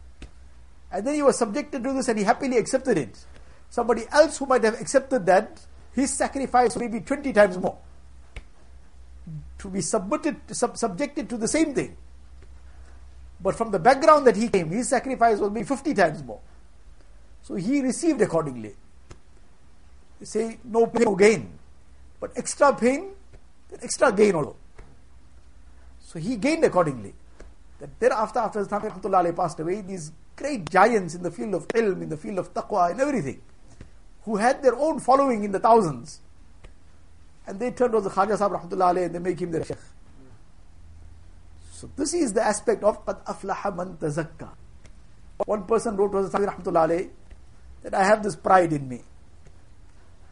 [0.91, 3.26] And then he was subjected to this and he happily accepted it.
[3.70, 7.78] Somebody else who might have accepted that, his sacrifice may be 20 times more.
[9.60, 11.98] To be submitted, sub- subjected to the same thing.
[13.42, 16.40] But from the background that he came, his sacrifice will be 50 times more.
[17.42, 18.76] So he received accordingly.
[20.20, 21.50] They say no pain, no gain.
[22.20, 23.10] But extra pain,
[23.82, 24.56] extra gain also.
[26.00, 27.14] So he gained accordingly.
[27.80, 32.10] That thereafter, after Rahmatullah passed away, these great giants in the field of ilm, in
[32.10, 33.42] the field of taqwa, and everything,
[34.24, 36.20] who had their own following in the thousands,
[37.48, 39.78] and they turned to the Khaja Sahib Rahmatullah and they make him their sheikh.
[41.81, 44.49] So this is the aspect of قَدْ أَفْلَحَ مَنْ تَزَكَّى.
[45.45, 47.11] One person wrote to Hazrat Rahmatullah
[47.83, 49.03] that I have this pride in me.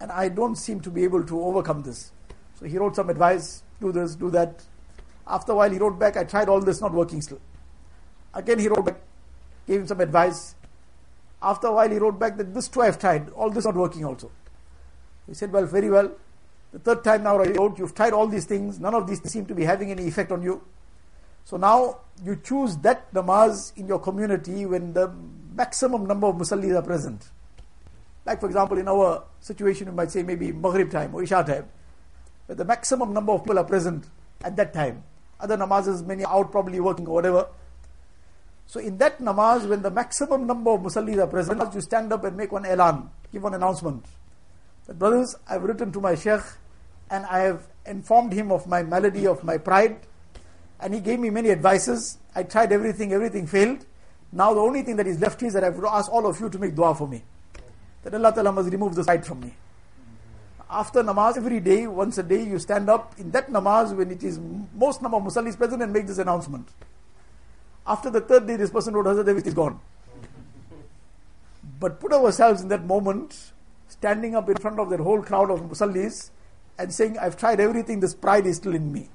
[0.01, 2.13] And I don't seem to be able to overcome this.
[2.59, 4.63] So he wrote some advice do this, do that.
[5.27, 7.41] After a while, he wrote back, I tried all this, not working still.
[8.33, 9.01] Again, he wrote back,
[9.67, 10.55] gave him some advice.
[11.43, 13.75] After a while, he wrote back that this too I have tried, all this not
[13.75, 14.31] working also.
[15.27, 16.13] He said, Well, very well.
[16.73, 19.47] The third time now I wrote, You've tried all these things, none of these seem
[19.47, 20.63] to be having any effect on you.
[21.44, 25.12] So now you choose that namaz in your community when the
[25.56, 27.30] maximum number of musallis are present.
[28.26, 31.70] Like, for example, in our situation, you might say maybe Maghrib time or Isha time,
[32.46, 34.06] where the maximum number of people are present
[34.44, 35.04] at that time.
[35.40, 37.48] Other namazes, many out probably working or whatever.
[38.68, 42.24] So in that namaz, when the maximum number of musallis are present, you stand up
[42.24, 44.06] and make one elan, give one announcement.
[44.86, 46.42] That brothers, I've written to my sheikh
[47.10, 50.06] and I have informed him of my malady, of my pride,
[50.80, 52.18] and he gave me many advices.
[52.36, 53.86] I tried everything, everything failed.
[54.32, 56.50] Now the only thing that is left is that I to ask all of you
[56.50, 57.24] to make dua for me.
[58.04, 59.54] That Allah Ta'ala must remove the sight from me.
[60.70, 64.24] After namaz, every day, once a day, you stand up in that namaz when it
[64.24, 64.40] is
[64.74, 66.70] most number of musallis present and make this announcement.
[67.88, 69.80] After the third day, this person wrote, Hazrat, everything is gone.
[71.80, 73.52] But put ourselves in that moment,
[73.88, 76.30] standing up in front of that whole crowd of musallis
[76.78, 79.10] and saying, I've tried everything, this pride is still in me.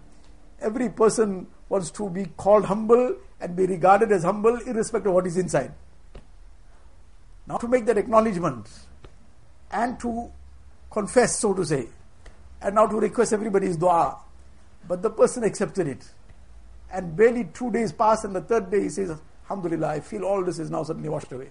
[0.60, 5.27] Every person wants to be called humble and be regarded as humble irrespective of what
[5.27, 5.73] is inside.
[7.47, 8.69] Now, to make that acknowledgement
[9.71, 10.31] and to
[10.91, 11.87] confess, so to say,
[12.61, 14.17] and now to request everybody's dua.
[14.87, 16.05] But the person accepted it
[16.91, 19.11] and barely two days pass, and the third day he says,
[19.43, 21.49] Alhamdulillah, I feel all this is now suddenly washed away.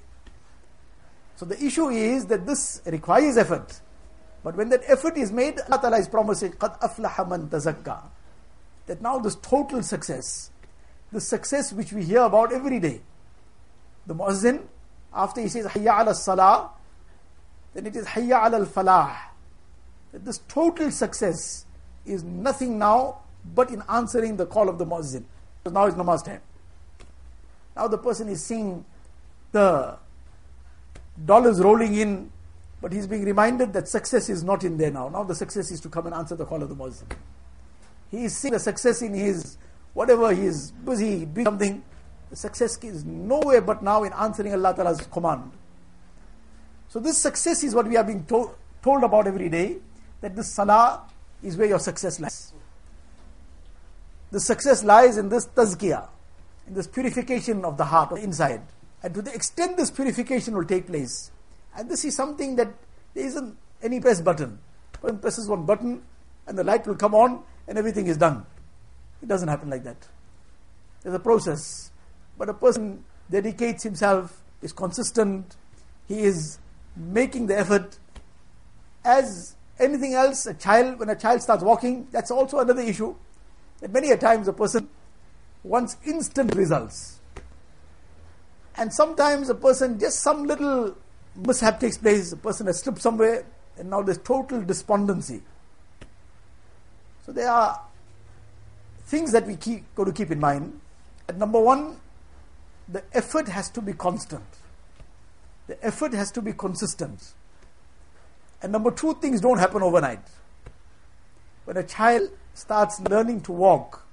[1.36, 3.80] So the issue is that this requires effort.
[4.42, 8.02] But when that effort is made, Allah Ta'ala is promising, قَدْ أَفْلَحَ مَنْ تَزَكَّى
[8.87, 10.51] that now this total success,
[11.11, 13.01] the success which we hear about every day,
[14.05, 14.61] the muazzin,
[15.13, 16.71] after he says Hayya ala salah,
[17.73, 19.15] then it is Hayya ala falah.
[20.11, 21.65] That this total success
[22.05, 23.19] is nothing now
[23.55, 25.23] but in answering the call of the muazzin.
[25.63, 26.41] Because now it's namaz time.
[27.75, 28.85] Now the person is seeing
[29.51, 29.97] the
[31.25, 32.31] dollars rolling in,
[32.81, 35.09] but he's being reminded that success is not in there now.
[35.09, 37.05] Now the success is to come and answer the call of the muazzin.
[38.13, 39.57] He is seeing the success in his
[39.95, 41.83] whatever he is busy doing something.
[42.29, 45.51] The success is nowhere but now in answering Allah Ta'ala's command.
[46.89, 48.51] So this success is what we are being to-
[48.83, 49.77] told about every day,
[50.21, 51.09] that this salah
[51.41, 52.53] is where your success lies.
[54.29, 56.07] The success lies in this tazkiyah,
[56.67, 58.61] in this purification of the heart, of the inside.
[59.01, 61.31] And to the extent this purification will take place,
[61.75, 62.71] and this is something that
[63.15, 64.59] there isn't any press button.
[65.01, 66.03] One presses one button
[66.45, 68.45] and the light will come on and everything is done.
[69.21, 70.07] It doesn't happen like that.
[71.01, 71.91] There's a process.
[72.37, 75.55] But a person dedicates himself, is consistent,
[76.07, 76.59] he is
[76.95, 77.97] making the effort.
[79.05, 83.15] As anything else, a child, when a child starts walking, that's also another issue
[83.79, 84.89] that many a times a person
[85.63, 87.19] wants instant results.
[88.75, 90.95] And sometimes a person, just some little
[91.35, 93.45] mishap takes place, a person has slipped somewhere,
[93.77, 95.41] and now there's total despondency.
[97.25, 97.79] So there are
[99.05, 100.79] things that we keep, got to keep in mind.
[101.27, 101.97] That number one,
[102.87, 104.43] the effort has to be constant.
[105.67, 107.33] The effort has to be consistent.
[108.61, 110.25] And number two, things don't happen overnight.
[111.65, 114.05] When a child starts learning to walk,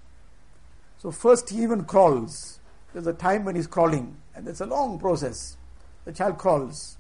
[0.99, 2.61] so first he even crawls.
[2.93, 5.57] There's a time when he's crawling, and it's a long process.
[6.05, 6.97] The child crawls.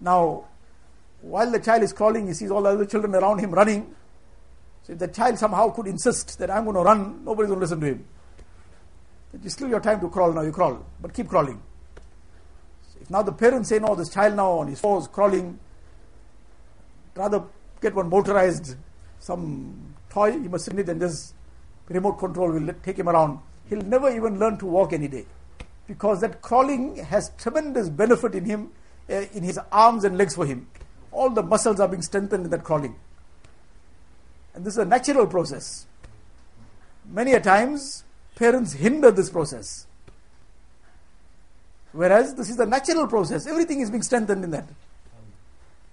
[0.00, 0.44] Now,
[1.20, 3.94] while the child is crawling, he sees all the other children around him running.
[4.88, 7.64] So if the child somehow could insist that I'm going to run, nobody's going to
[7.64, 8.04] listen to him.
[9.42, 11.60] You still your time to crawl now, you crawl, but keep crawling.
[12.90, 15.58] So if now the parents say, no, this child now on his fours crawling,
[17.14, 17.44] rather
[17.82, 18.76] get one motorized,
[19.20, 21.34] some toy, he must in it and just
[21.88, 23.40] remote control will take him around.
[23.68, 25.26] He'll never even learn to walk any day.
[25.86, 28.70] Because that crawling has tremendous benefit in him,
[29.10, 30.66] uh, in his arms and legs for him.
[31.12, 32.96] All the muscles are being strengthened in that crawling.
[34.58, 35.86] And this is a natural process.
[37.08, 38.02] Many a times,
[38.34, 39.86] parents hinder this process.
[41.92, 43.46] Whereas this is a natural process.
[43.46, 44.68] Everything is being strengthened in that.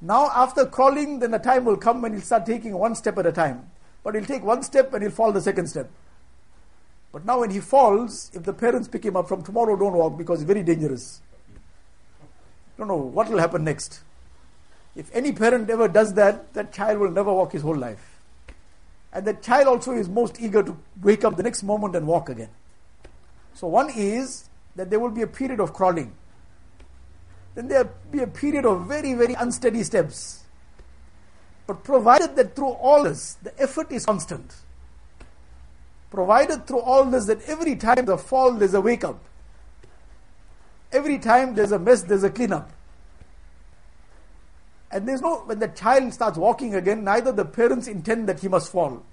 [0.01, 3.27] Now, after crawling, then the time will come when he'll start taking one step at
[3.27, 3.69] a time.
[4.03, 5.87] But he'll take one step and he'll fall the second step.
[7.11, 10.17] But now, when he falls, if the parents pick him up from tomorrow, don't walk
[10.17, 11.21] because it's very dangerous.
[12.79, 14.01] Don't know what will happen next.
[14.95, 18.14] If any parent ever does that, that child will never walk his whole life.
[19.15, 22.27] And the child also is most eager to wake up the next moment and walk
[22.27, 22.49] again.
[23.53, 26.13] So, one is that there will be a period of crawling.
[27.55, 30.43] then there will be a period of very, very unsteady steps.
[31.65, 34.53] But provided that through all this, the effort is constant.
[36.11, 39.23] Provided through all this that every time the fall, there's a wake up.
[40.91, 42.69] Every time there's a mess, there's a cleanup.
[44.95, 48.47] And there's no, when the child starts walking again, neither the parents intend that he
[48.47, 49.03] must fall,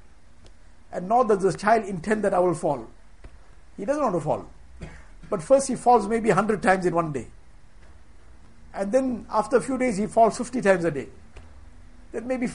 [0.92, 2.86] and nor does the child intend that I will fall.
[3.76, 4.48] He doesn't want to fall.
[5.28, 7.26] But first he falls maybe 100 times in one day.
[8.72, 11.08] And then after a few days he falls 50 times a day.
[12.12, 12.46] Then maybe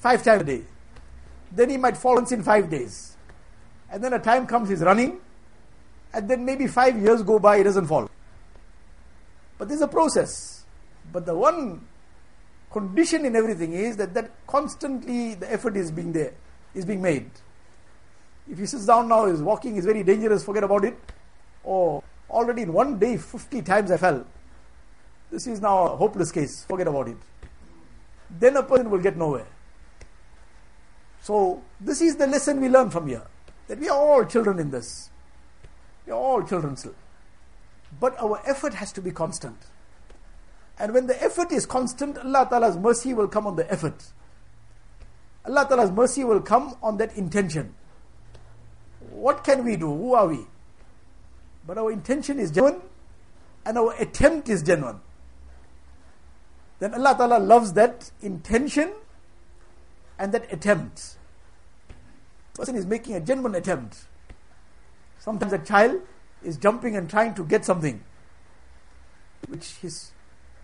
[0.00, 0.62] five times a day.
[1.52, 3.16] Then he might fall once in five days.
[3.88, 5.20] And then a time comes he's running.
[6.12, 8.10] And then maybe five years go by, he doesn't fall.
[9.58, 10.64] But there's a process.
[11.12, 11.86] But the one
[12.74, 16.34] condition in everything is that, that constantly the effort is being there,
[16.74, 17.30] is being made.
[18.50, 20.98] If he sits down now, is walking is very dangerous, forget about it.
[21.62, 24.26] Or already in one day, 50 times I fell.
[25.30, 27.16] This is now a hopeless case, forget about it.
[28.28, 29.46] Then a person will get nowhere.
[31.22, 33.22] So, this is the lesson we learn from here
[33.68, 35.10] that we are all children in this.
[36.06, 36.94] We are all children still.
[38.00, 39.56] But our effort has to be constant.
[40.78, 44.04] And when the effort is constant, Allah Ta'ala's mercy will come on the effort.
[45.46, 47.74] Allah Ta'ala's mercy will come on that intention.
[49.10, 49.86] What can we do?
[49.86, 50.46] Who are we?
[51.66, 52.80] But our intention is genuine
[53.64, 55.00] and our attempt is genuine.
[56.80, 58.92] Then Allah Ta'ala loves that intention
[60.18, 61.16] and that attempt.
[62.54, 64.04] Person is making a genuine attempt.
[65.18, 66.00] Sometimes a child
[66.42, 68.02] is jumping and trying to get something,
[69.48, 70.12] which is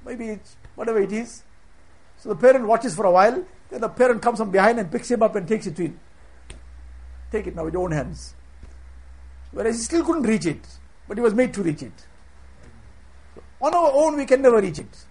[0.04, 1.42] maybe it's whatever it is.
[2.18, 5.10] So the parent watches for a while, then the parent comes from behind and picks
[5.10, 6.00] him up and takes it to him.
[7.30, 8.34] Take it now with your own hands.
[9.52, 10.66] Whereas he still couldn't reach it,
[11.08, 11.92] but he was made to reach it.
[13.34, 15.04] So on our own, we can never reach it.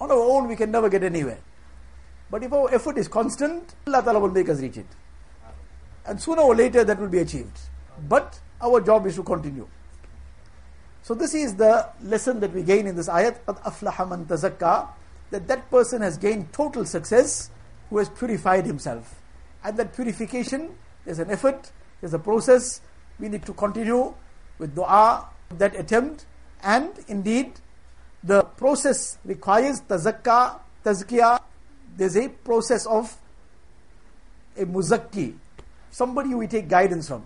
[0.00, 1.38] On our own, we can never get anywhere.
[2.30, 4.86] But if our effort is constant, Allah Ta'ala will make us reach it.
[6.06, 7.58] And sooner or later, that will be achieved.
[8.08, 9.66] But our job is to continue.
[11.03, 14.87] So this is the lesson that we gain in this ayat, قَدْ أَفْلَحَ مَنْ تَزَكَّى
[15.31, 17.49] That that person has gained total success
[17.89, 19.19] who has purified himself.
[19.63, 22.81] And that purification, is an effort, there's a process,
[23.19, 24.13] we need to continue
[24.57, 26.25] with dua, that attempt,
[26.63, 27.53] and indeed,
[28.23, 31.41] the process requires tazakka, tazkiyah,
[31.97, 33.15] there's a process of
[34.57, 35.35] a muzakki,
[35.91, 37.23] somebody we take guidance from.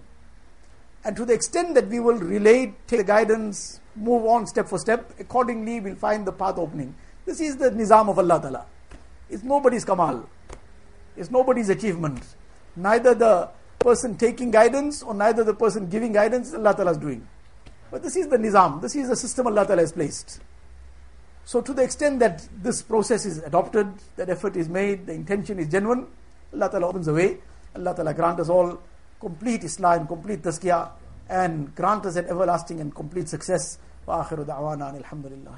[1.04, 4.78] And to the extent that we will relate, take the guidance, move on step for
[4.78, 6.94] step, accordingly we'll find the path opening.
[7.26, 8.66] This is the nizam of Allah Ta'ala.
[9.28, 10.28] It's nobody's kamal.
[11.16, 12.22] It's nobody's achievement.
[12.76, 17.26] Neither the person taking guidance or neither the person giving guidance, Allah Ta'ala is doing.
[17.90, 18.80] But this is the nizam.
[18.80, 20.40] This is the system Allah Ta'ala has placed.
[21.44, 25.58] So to the extent that this process is adopted, that effort is made, the intention
[25.58, 26.06] is genuine,
[26.54, 27.38] Allah Ta'ala opens the way.
[27.74, 28.80] Allah Ta'ala grant us all
[29.21, 30.91] complete Islam, complete tazkiyah,
[31.29, 33.79] and grant us an everlasting and complete success.
[34.07, 35.57] وآخر دعوانا الحمد لله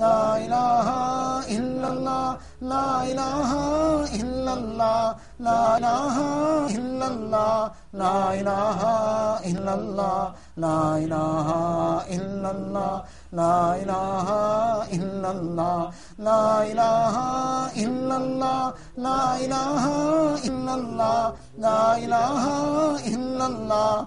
[0.00, 0.88] لا الہ
[1.54, 3.52] الا اللہ لا الہ
[4.18, 6.18] الا اللہ لا الہ
[6.76, 8.84] الا اللہ لا الہ
[9.50, 11.52] الا اللہ لا الہ
[12.18, 13.00] الا اللہ
[13.32, 14.28] لا إله
[14.92, 17.14] إلا الله، لا إله
[17.76, 19.84] إلا الله، لا إله
[20.44, 22.44] إلا الله، لا إله
[23.08, 24.06] إلا الله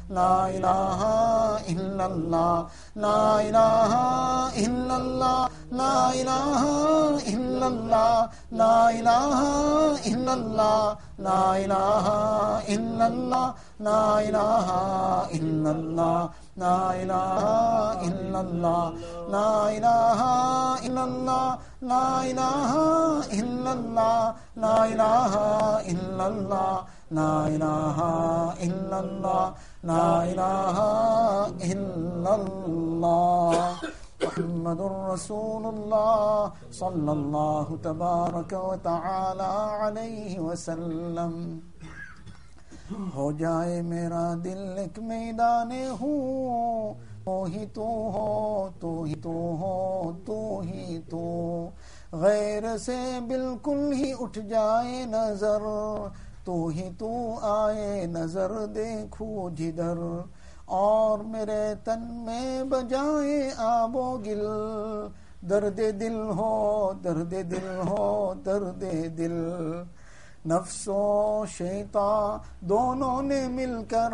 [0.11, 1.01] لا إله
[1.71, 2.55] إلا الله
[2.95, 3.91] لا إله
[4.65, 5.39] إلا الله
[5.71, 6.61] لا إله
[7.33, 8.17] إلا الله
[8.51, 9.39] لا إله
[10.11, 10.83] إلا الله
[11.27, 12.07] لا إله
[12.75, 13.45] إلا الله
[13.87, 14.77] لا إله
[15.31, 16.21] إلا الله
[16.57, 17.39] لا إله
[18.07, 18.85] إلا الله
[19.31, 20.19] لا إله
[20.87, 21.49] إلا الله
[21.81, 22.71] لا إله
[23.39, 24.19] إلا الله
[24.63, 25.33] لا إله
[25.91, 26.75] إلا الله
[27.11, 28.01] لا الہ
[28.61, 29.49] الا اللہ
[29.83, 30.77] لا الہ
[31.61, 33.81] الا اللہ
[34.21, 34.79] محمد
[35.13, 39.49] رسول اللہ صلی اللہ تبارک و تعالی
[39.87, 41.59] علیہ وسلم.
[43.15, 46.93] ہو جائے میرا دل ایک میدان ہوں
[47.23, 47.83] تو ہی تو
[48.13, 51.69] ہو، تو ہی تو ہو، تو ہی تو.
[52.13, 55.61] غیر سے بالکل ہی اٹھ جائے نظر.
[56.45, 59.99] تو ہی تو آئے نظر دیکھو جدھر،
[60.65, 64.45] اور میرے تن میں بجائے آب و گل۔
[65.49, 68.83] درد دل ہو، درد دل ہو، درد
[69.17, 69.37] دل۔
[70.45, 74.13] نفس و شیطان دونوں نے مل کر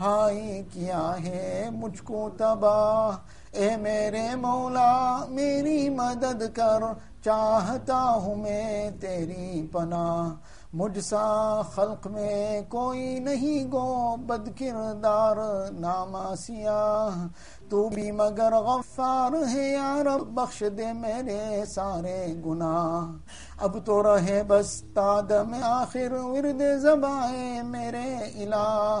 [0.00, 3.16] ہائی کیا ہے مجھ کو تباہ۔
[3.56, 6.82] اے میرے مولا، میری مدد کر،
[7.24, 15.36] چاہتا ہوں میں تیری پناہ۔ مجھ سا خلق میں کوئی نہیں گو بد کردار
[15.72, 17.26] ناما سیاہ۔
[17.70, 23.12] تو بھی مگر غفار ہے یا رب، بخش دے میرے سارے گناہ۔
[23.64, 29.00] اب تو رہے بس تادم میں آخر، ورد زبائے میرے الہ۔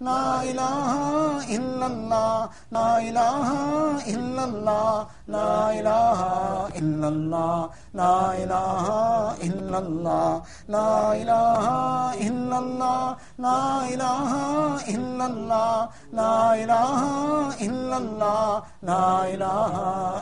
[0.00, 3.52] لا الہ الا اللہ لا الہ
[4.06, 6.24] الا اللہ لا الہ
[6.80, 8.90] الا اللہ لا الہ
[9.46, 11.70] الا اللہ لا الہ
[12.26, 14.34] الا اللہ لا الہ
[14.88, 17.04] الا اللہ لا الہ
[17.60, 19.72] الا اللہ لا الہ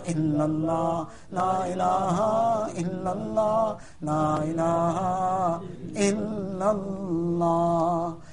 [0.07, 2.21] الا اللہ لا الہ
[2.77, 5.03] الا اللہ لا الہ
[6.07, 8.33] الا اللہ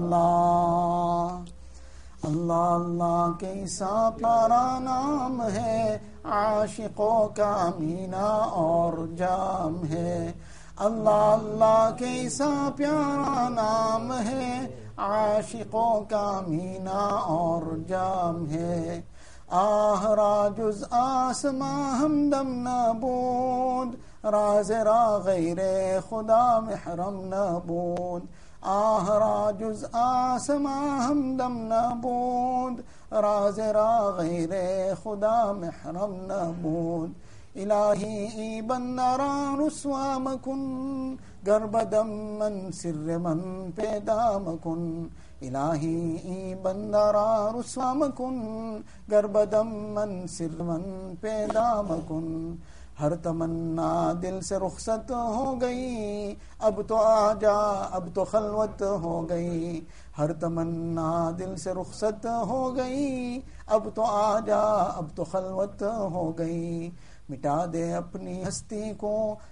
[0.01, 1.43] اللہ
[2.23, 10.31] اللہ اللہ کیسا پیارا نام ہے، عاشقوں کا مینا اور جام ہے۔
[10.77, 19.01] اللہ اللہ کیسا پیارا نام ہے، عاشقوں کا مینا اور جام ہے۔
[19.49, 23.95] آہ راجز آسما ہمدم نبود
[24.25, 25.57] راز را غیر
[26.09, 28.25] خدا محرم نبود
[28.63, 34.53] آه جز آسما همدم نبود راز را غیر
[34.95, 37.15] خدا محرم نبود
[37.55, 40.61] إلهي إيبن نرى رسوا مکن.
[41.47, 42.07] قرب دم
[42.39, 45.09] من سر من پیدا مكن
[45.43, 45.99] إلهي
[46.31, 48.35] إيبن نرى رسوا مکن.
[49.11, 50.83] قرب دم من سر من
[51.21, 52.57] پیدا مکن.
[53.01, 57.57] ہر تمنا دل سے رخصت ہو گئی۔ اب تو آ جا
[57.91, 59.81] اب تو خلوت ہو گئی۔
[60.17, 66.37] ہر تمنا دل سے رخصت ہو گئی۔ اب تو آ جا اب تو خلوت ہو
[66.37, 66.89] گئی۔
[67.29, 69.35] مٹا دے اپنی ہستی کو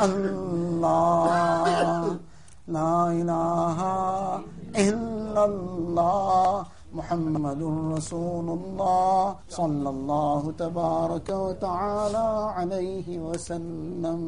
[0.00, 1.26] الله.
[2.68, 3.78] لا إله
[4.76, 7.62] إلا الله محمد
[7.96, 14.20] رسول الله صلى الله تبارك وتعالى عليه وسلم.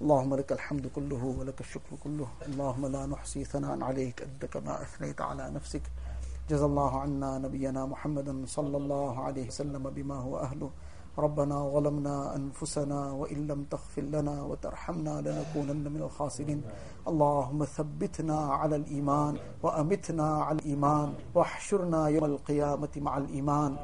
[0.00, 2.28] اللهم لك الحمد كله ولك الشكر كله.
[2.48, 5.82] اللهم لا نحصي ثناء عليك أنت كما أثنيت على نفسك.
[6.50, 10.70] جزى الله عنا نبينا محمدا صلى الله عليه وسلم بما هو أهله.
[11.20, 16.62] ربنا ظلمنا أنفسنا وإن لم تغفر لنا وترحمنا لنكونن من الخاسرين.
[17.08, 23.76] اللهم ثبتنا على الإيمان وأمتنا على الإيمان واحشرنا يوم القيامة مع الإيمان.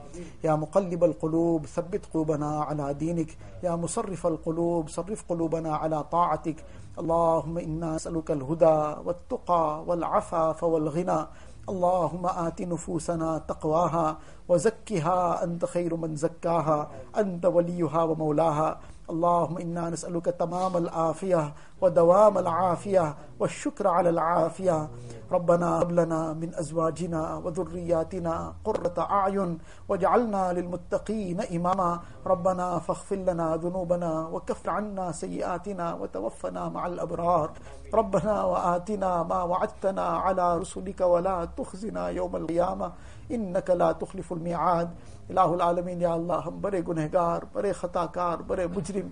[0.44, 3.30] يا مقلب القلوب ثبت قلوبنا على دينك.
[3.62, 6.64] يا مصرف القلوب صرف قلوبنا على طاعتك.
[6.98, 11.20] اللهم إنا نسألك الهدى والتقى والعفاف والغنى.
[11.68, 18.78] اللهم آت نفوسنا تقواها وزكها أنت خير من زكاها أنت وليها ومولاها.
[19.10, 24.88] اللهم إنا نسألك تمام العافية ودوام العافية والشكر على العافية.
[25.32, 32.00] ربنا هب لنا من أزواجنا وذرياتنا قرة أعين واجعلنا للمتقين إماما.
[32.26, 37.50] ربنا فاغفر لنا ذنوبنا وكفر عنا سيئاتنا وتوفنا مع الأبرار.
[37.94, 42.92] ربنا وآتنا ما وعدتنا على رسلك ولا تخزنا يوم القيامة.
[43.30, 44.90] إنك لا تخلف الميعاد.
[45.28, 49.08] الہ العالمین یا اللہ، ہم بڑے گنہگار، بڑے خطا کار بڑے مجرم۔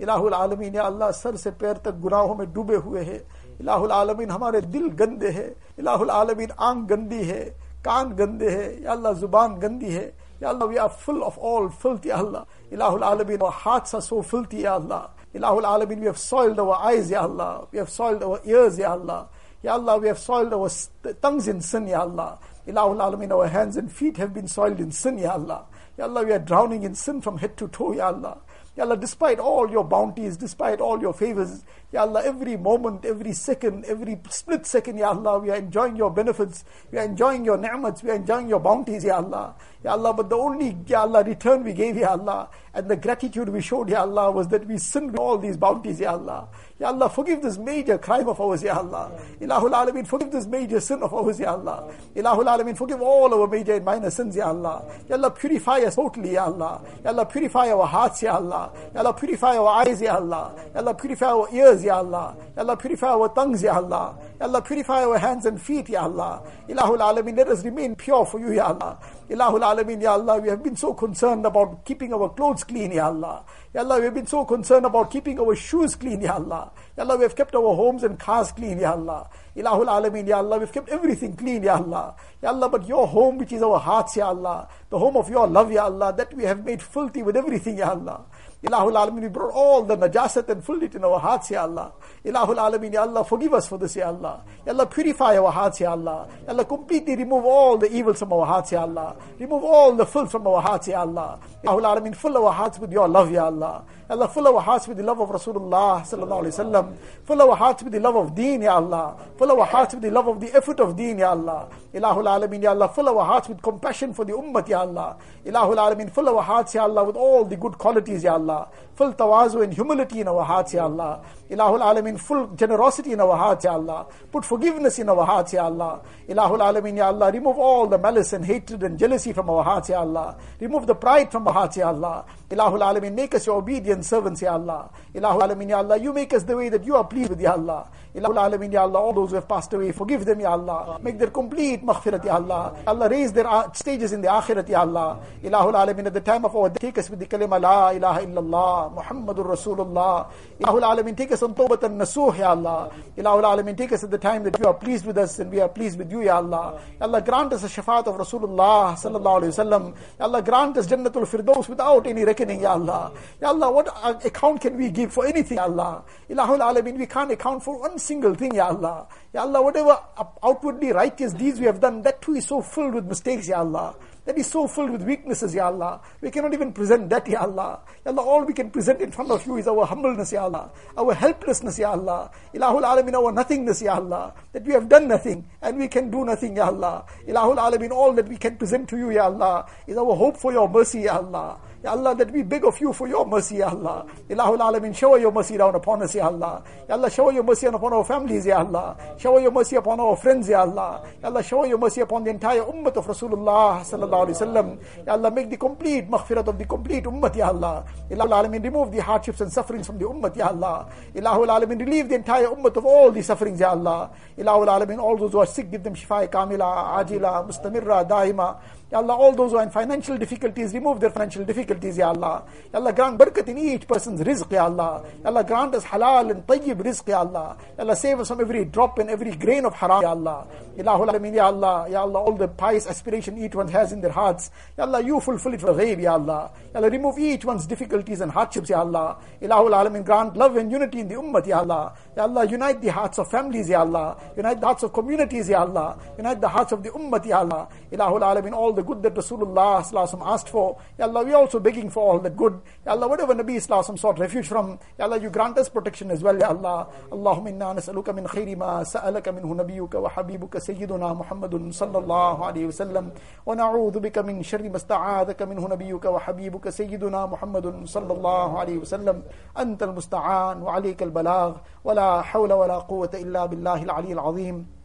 [0.00, 3.18] الہ العالمین یا اللہ، سر سے پیر تک گناہوں میں ڈوبے ہوئے ہیں۔
[3.60, 8.92] الہ العالمین ہمارے دل گندے ہیں۔ الہ العالمین آنگ گندی ہے، کان گندے ہیں۔ یا
[8.92, 10.10] اللہ، زبان گندی ہے۔
[10.40, 12.38] یا اللہ we are full of all فلت یا اللہ۔
[12.70, 16.74] الہ العالمین اور ہاتھ سا سو فلت یا اللہ۔ الہ العالمین وی ہیو سوئلڈ اور
[16.80, 19.24] آئیز یا اللہ۔ وی ہیو سوئلڈ اور ایئرز یا اللہ۔
[19.62, 20.68] یا اللہ وی ہیو سوئلڈ اور
[21.02, 22.34] ٹنگز ان سن یا اللہ۔
[22.68, 25.64] Ilahul alamin our hands and feet have been soiled in sin ya Allah.
[25.96, 28.38] Ya Allah we are drowning in sin from head to toe ya Allah.
[28.76, 33.32] Ya Allah, despite all your bounties, despite all your favors, Ya Allah, every moment, every
[33.32, 36.62] second, every split second, Ya Allah, we are enjoying your benefits,
[36.92, 39.54] we are enjoying your ni'mats, we are enjoying your bounties, Ya Allah.
[39.82, 43.48] Ya Allah, but the only, Ya Allah, return we gave, Ya Allah, and the gratitude
[43.48, 46.48] we showed, Ya Allah, was that we sinned with all these bounties, Ya Allah.
[46.78, 49.10] Ya Allah, forgive this major crime of ours, Ya Allah.
[49.40, 51.90] Ilahul Alameen, forgive this major sin of ours, Ya Allah.
[52.14, 54.84] Ilahul Alameen, forgive all our major and minor sins, Ya Allah.
[55.08, 56.82] Ya Allah, purify us totally, Ya Allah.
[57.02, 58.70] Ya Allah, purify our hearts, Ya Allah.
[58.94, 60.54] Ya Allah, purify our eyes, Ya Allah.
[60.74, 62.36] Ya Allah, purify our ears, Ya Allah.
[62.56, 64.16] Ya Allah, purify our tongues, Ya Allah.
[64.40, 66.42] Ya Allah, purify our hands and feet, Ya Allah.
[66.68, 68.98] Ilahul Alameen, let us remain pure for you, Ya Allah.
[69.28, 73.06] Ilahul Alameen, Ya Allah, we have been so concerned about keeping our clothes clean, Ya
[73.06, 73.44] Allah.
[73.74, 76.70] Ya Allah, we have been so concerned about keeping our shoes clean, Ya Allah.
[76.96, 79.28] Ya Allah, we have kept our homes and cars clean, Ya Allah.
[79.56, 82.14] Ilahul Alameen, Ya Allah, we've kept everything clean, Ya Allah.
[82.42, 85.46] Ya Allah, but your home, which is our hearts, Ya Allah, the home of your
[85.46, 88.24] love, Ya Allah, that we have made filthy with everything, Ya Allah.
[88.60, 91.92] Ilahul Alameen, we brought all the najasat and filled it in our hearts, Ya Allah.
[92.24, 94.42] Ilahul Alameen, Ya Allah, forgive us for this, Ya Allah.
[94.66, 96.26] Ya Allah, purify our hearts, Ya Allah.
[96.44, 99.14] Ya Allah, completely remove all the evils from our hearts, Ya Allah.
[99.38, 101.38] Remove all the filth from our hearts, Ya Allah.
[101.62, 103.84] Ilahul Alameen, fill our hearts with your love, Ya Allah.
[104.10, 106.96] Ya Allah, fill our hearts with the love of Rasulullah sallallahu alaihi wasallam.
[107.22, 109.16] Fill our hearts with the love of Deen, Ya Allah.
[109.38, 111.68] Fill our hearts with the love of the effort of Deen, Ya Allah.
[111.94, 115.16] Ilahul Alameen, Ya Allah, fill our hearts with compassion for the ummah, Ya Allah.
[115.46, 118.47] Ilahul Alameen, fill our hearts, Ya Allah, with all the good qualities, Ya Allah.
[118.94, 121.22] Full tawazu and humility in our hearts, Ya Allah.
[121.50, 124.06] Ilahul Alameen, full generosity in our hearts, Ya Allah.
[124.32, 126.00] Put forgiveness in our hearts, Ya Allah.
[126.28, 127.30] Ilahul Alameen, Ya Allah.
[127.30, 130.36] Remove all the malice and hatred and jealousy from our hearts, Ya Allah.
[130.60, 132.24] Remove the pride from our hearts, Ya Allah.
[132.50, 134.90] Ilahul Alameen, make us your obedient servants, Ya Allah.
[135.14, 135.96] Ilahul Alameen, Ya Allah.
[135.96, 137.88] You make us the way that you are pleased with, Ya Allah.
[138.14, 138.98] Ilahul Alameen, Ya Allah.
[138.98, 140.98] All those who have passed away, forgive them, Ya Allah.
[141.02, 142.76] Make their complete maghfirat, Ya Allah.
[142.86, 145.20] Allah, raise their uh, stages in the akhirat, Ya Allah.
[145.42, 148.20] Ilahul Alameen, at the time of our death, take us with the kalima, La ilaha
[148.20, 150.30] illallah, Muhammadur Rasulullah.
[150.60, 152.90] Ilahul Alameen, take us on tawbat and nasuh, Ya Allah.
[153.16, 155.60] Ilahul Alameen, take us at the time that you are pleased with us and we
[155.60, 156.80] are pleased with you, Ya Allah.
[157.00, 159.94] Allah, grant us the shafaat of Rasulullah sallallahu alayhi wasallam.
[160.18, 163.12] Allah, grant us Jannatul Firdaus without any reckoning, Ya Allah.
[163.40, 166.02] Ya Allah, what account can we give for anything, Ya Allah?
[166.30, 169.06] Ilahul Alameen, we can't account for one single thing, Ya Allah.
[169.32, 169.98] Ya Allah, whatever
[170.42, 173.94] outwardly righteous deeds we have done, that too is so filled with mistakes, Ya Allah.
[174.28, 176.02] That is so filled with weaknesses, Ya Allah.
[176.20, 177.80] We cannot even present that, Ya Allah.
[178.04, 180.70] Ya Allah, all we can present in front of you is our humbleness, Ya Allah.
[180.98, 182.30] Our helplessness, Ya Allah.
[182.52, 184.34] Ilahul Alamin, our nothingness, Ya Allah.
[184.52, 187.06] That we have done nothing and we can do nothing, Ya Allah.
[187.26, 190.52] Ilahul Alamin, all that we can present to you, Ya Allah, is our hope for
[190.52, 191.58] your mercy, Ya Allah.
[191.84, 194.04] Ya Allah, that we beg of you for your mercy, Ya Allah.
[194.28, 196.60] Ilahul Alamin, shower your mercy down upon us, Ya Allah.
[196.88, 198.96] Ya Allah, shower your mercy upon our families, Ya Allah.
[199.16, 201.06] Shower your mercy upon our friends, Ya Allah.
[201.22, 204.78] Ya Allah, shower your mercy upon the entire ummah of Rasulullah sallallahu alaihi wasallam.
[205.06, 207.84] Ya Allah, make the complete maghfirat of the complete ummah, Ya Allah.
[208.10, 210.90] Ilahul Alamin, remove the hardships and sufferings from the ummah, Ya Allah.
[211.14, 214.10] Ilahul Alamin, relieve the entire ummah of all the sufferings, Ya Allah.
[214.36, 218.58] Ilahul Alamin, all those who are sick, give them shifa kamila, ajila, mustamirra, daima.
[218.90, 222.44] Ya Allah, all those who are in financial difficulties, remove their financial difficulties, Ya Allah.
[222.72, 225.04] Ya Allah, grant barakat in each person's rizq, Ya Allah.
[225.22, 227.56] Ya Allah, grant us halal and tayyib rizq, Ya Allah.
[227.76, 230.46] Ya Allah, save us from every drop and every grain of haram, Ya Allah.
[230.78, 231.86] Ilahul Alamin, Ya Allah.
[231.90, 234.52] Ya Allah, all the pious aspiration each one has in their hearts.
[234.76, 236.52] Ya Allah, you fulfill it for ghaib, Ya Allah.
[236.72, 239.18] Ya Allah, remove each one's difficulties and hardships, Ya Allah.
[239.42, 241.96] Ilahul Alamin, grant love and unity in the ummah, Ya Allah.
[242.16, 244.16] Ya Allah, unite the hearts of families, Ya Allah.
[244.36, 245.98] Unite the hearts of communities, Ya Allah.
[246.16, 247.68] Unite the hearts of the ummah, Ya Allah.
[247.90, 249.82] Ilahul Alamin, all the good that Rasulullah
[250.26, 250.78] asked for.
[250.96, 252.60] Ya Allah, we are also begging for all that good.
[252.86, 256.22] Ya Allah, whatever Nabi Sallallahu sought refuge from, Ya Allah, you grant us protection as
[256.22, 256.86] well, Ya Allah.
[257.10, 262.36] Allahumma inna nas'aluka min khayri ma sa'alaka minhu nabiyuka wa habibuka سيدنا محمد صلى الله
[262.46, 263.04] عليه وسلم،
[263.48, 269.16] ونعوذ بك من شر ما استعاذك منه نبيك وحبيبك سيدنا محمد صلى الله عليه وسلم
[269.58, 271.50] أنت المستعان وعليك البلاغ،
[271.86, 274.77] ولا حول ولا قوة إلا بالله العلي العظيم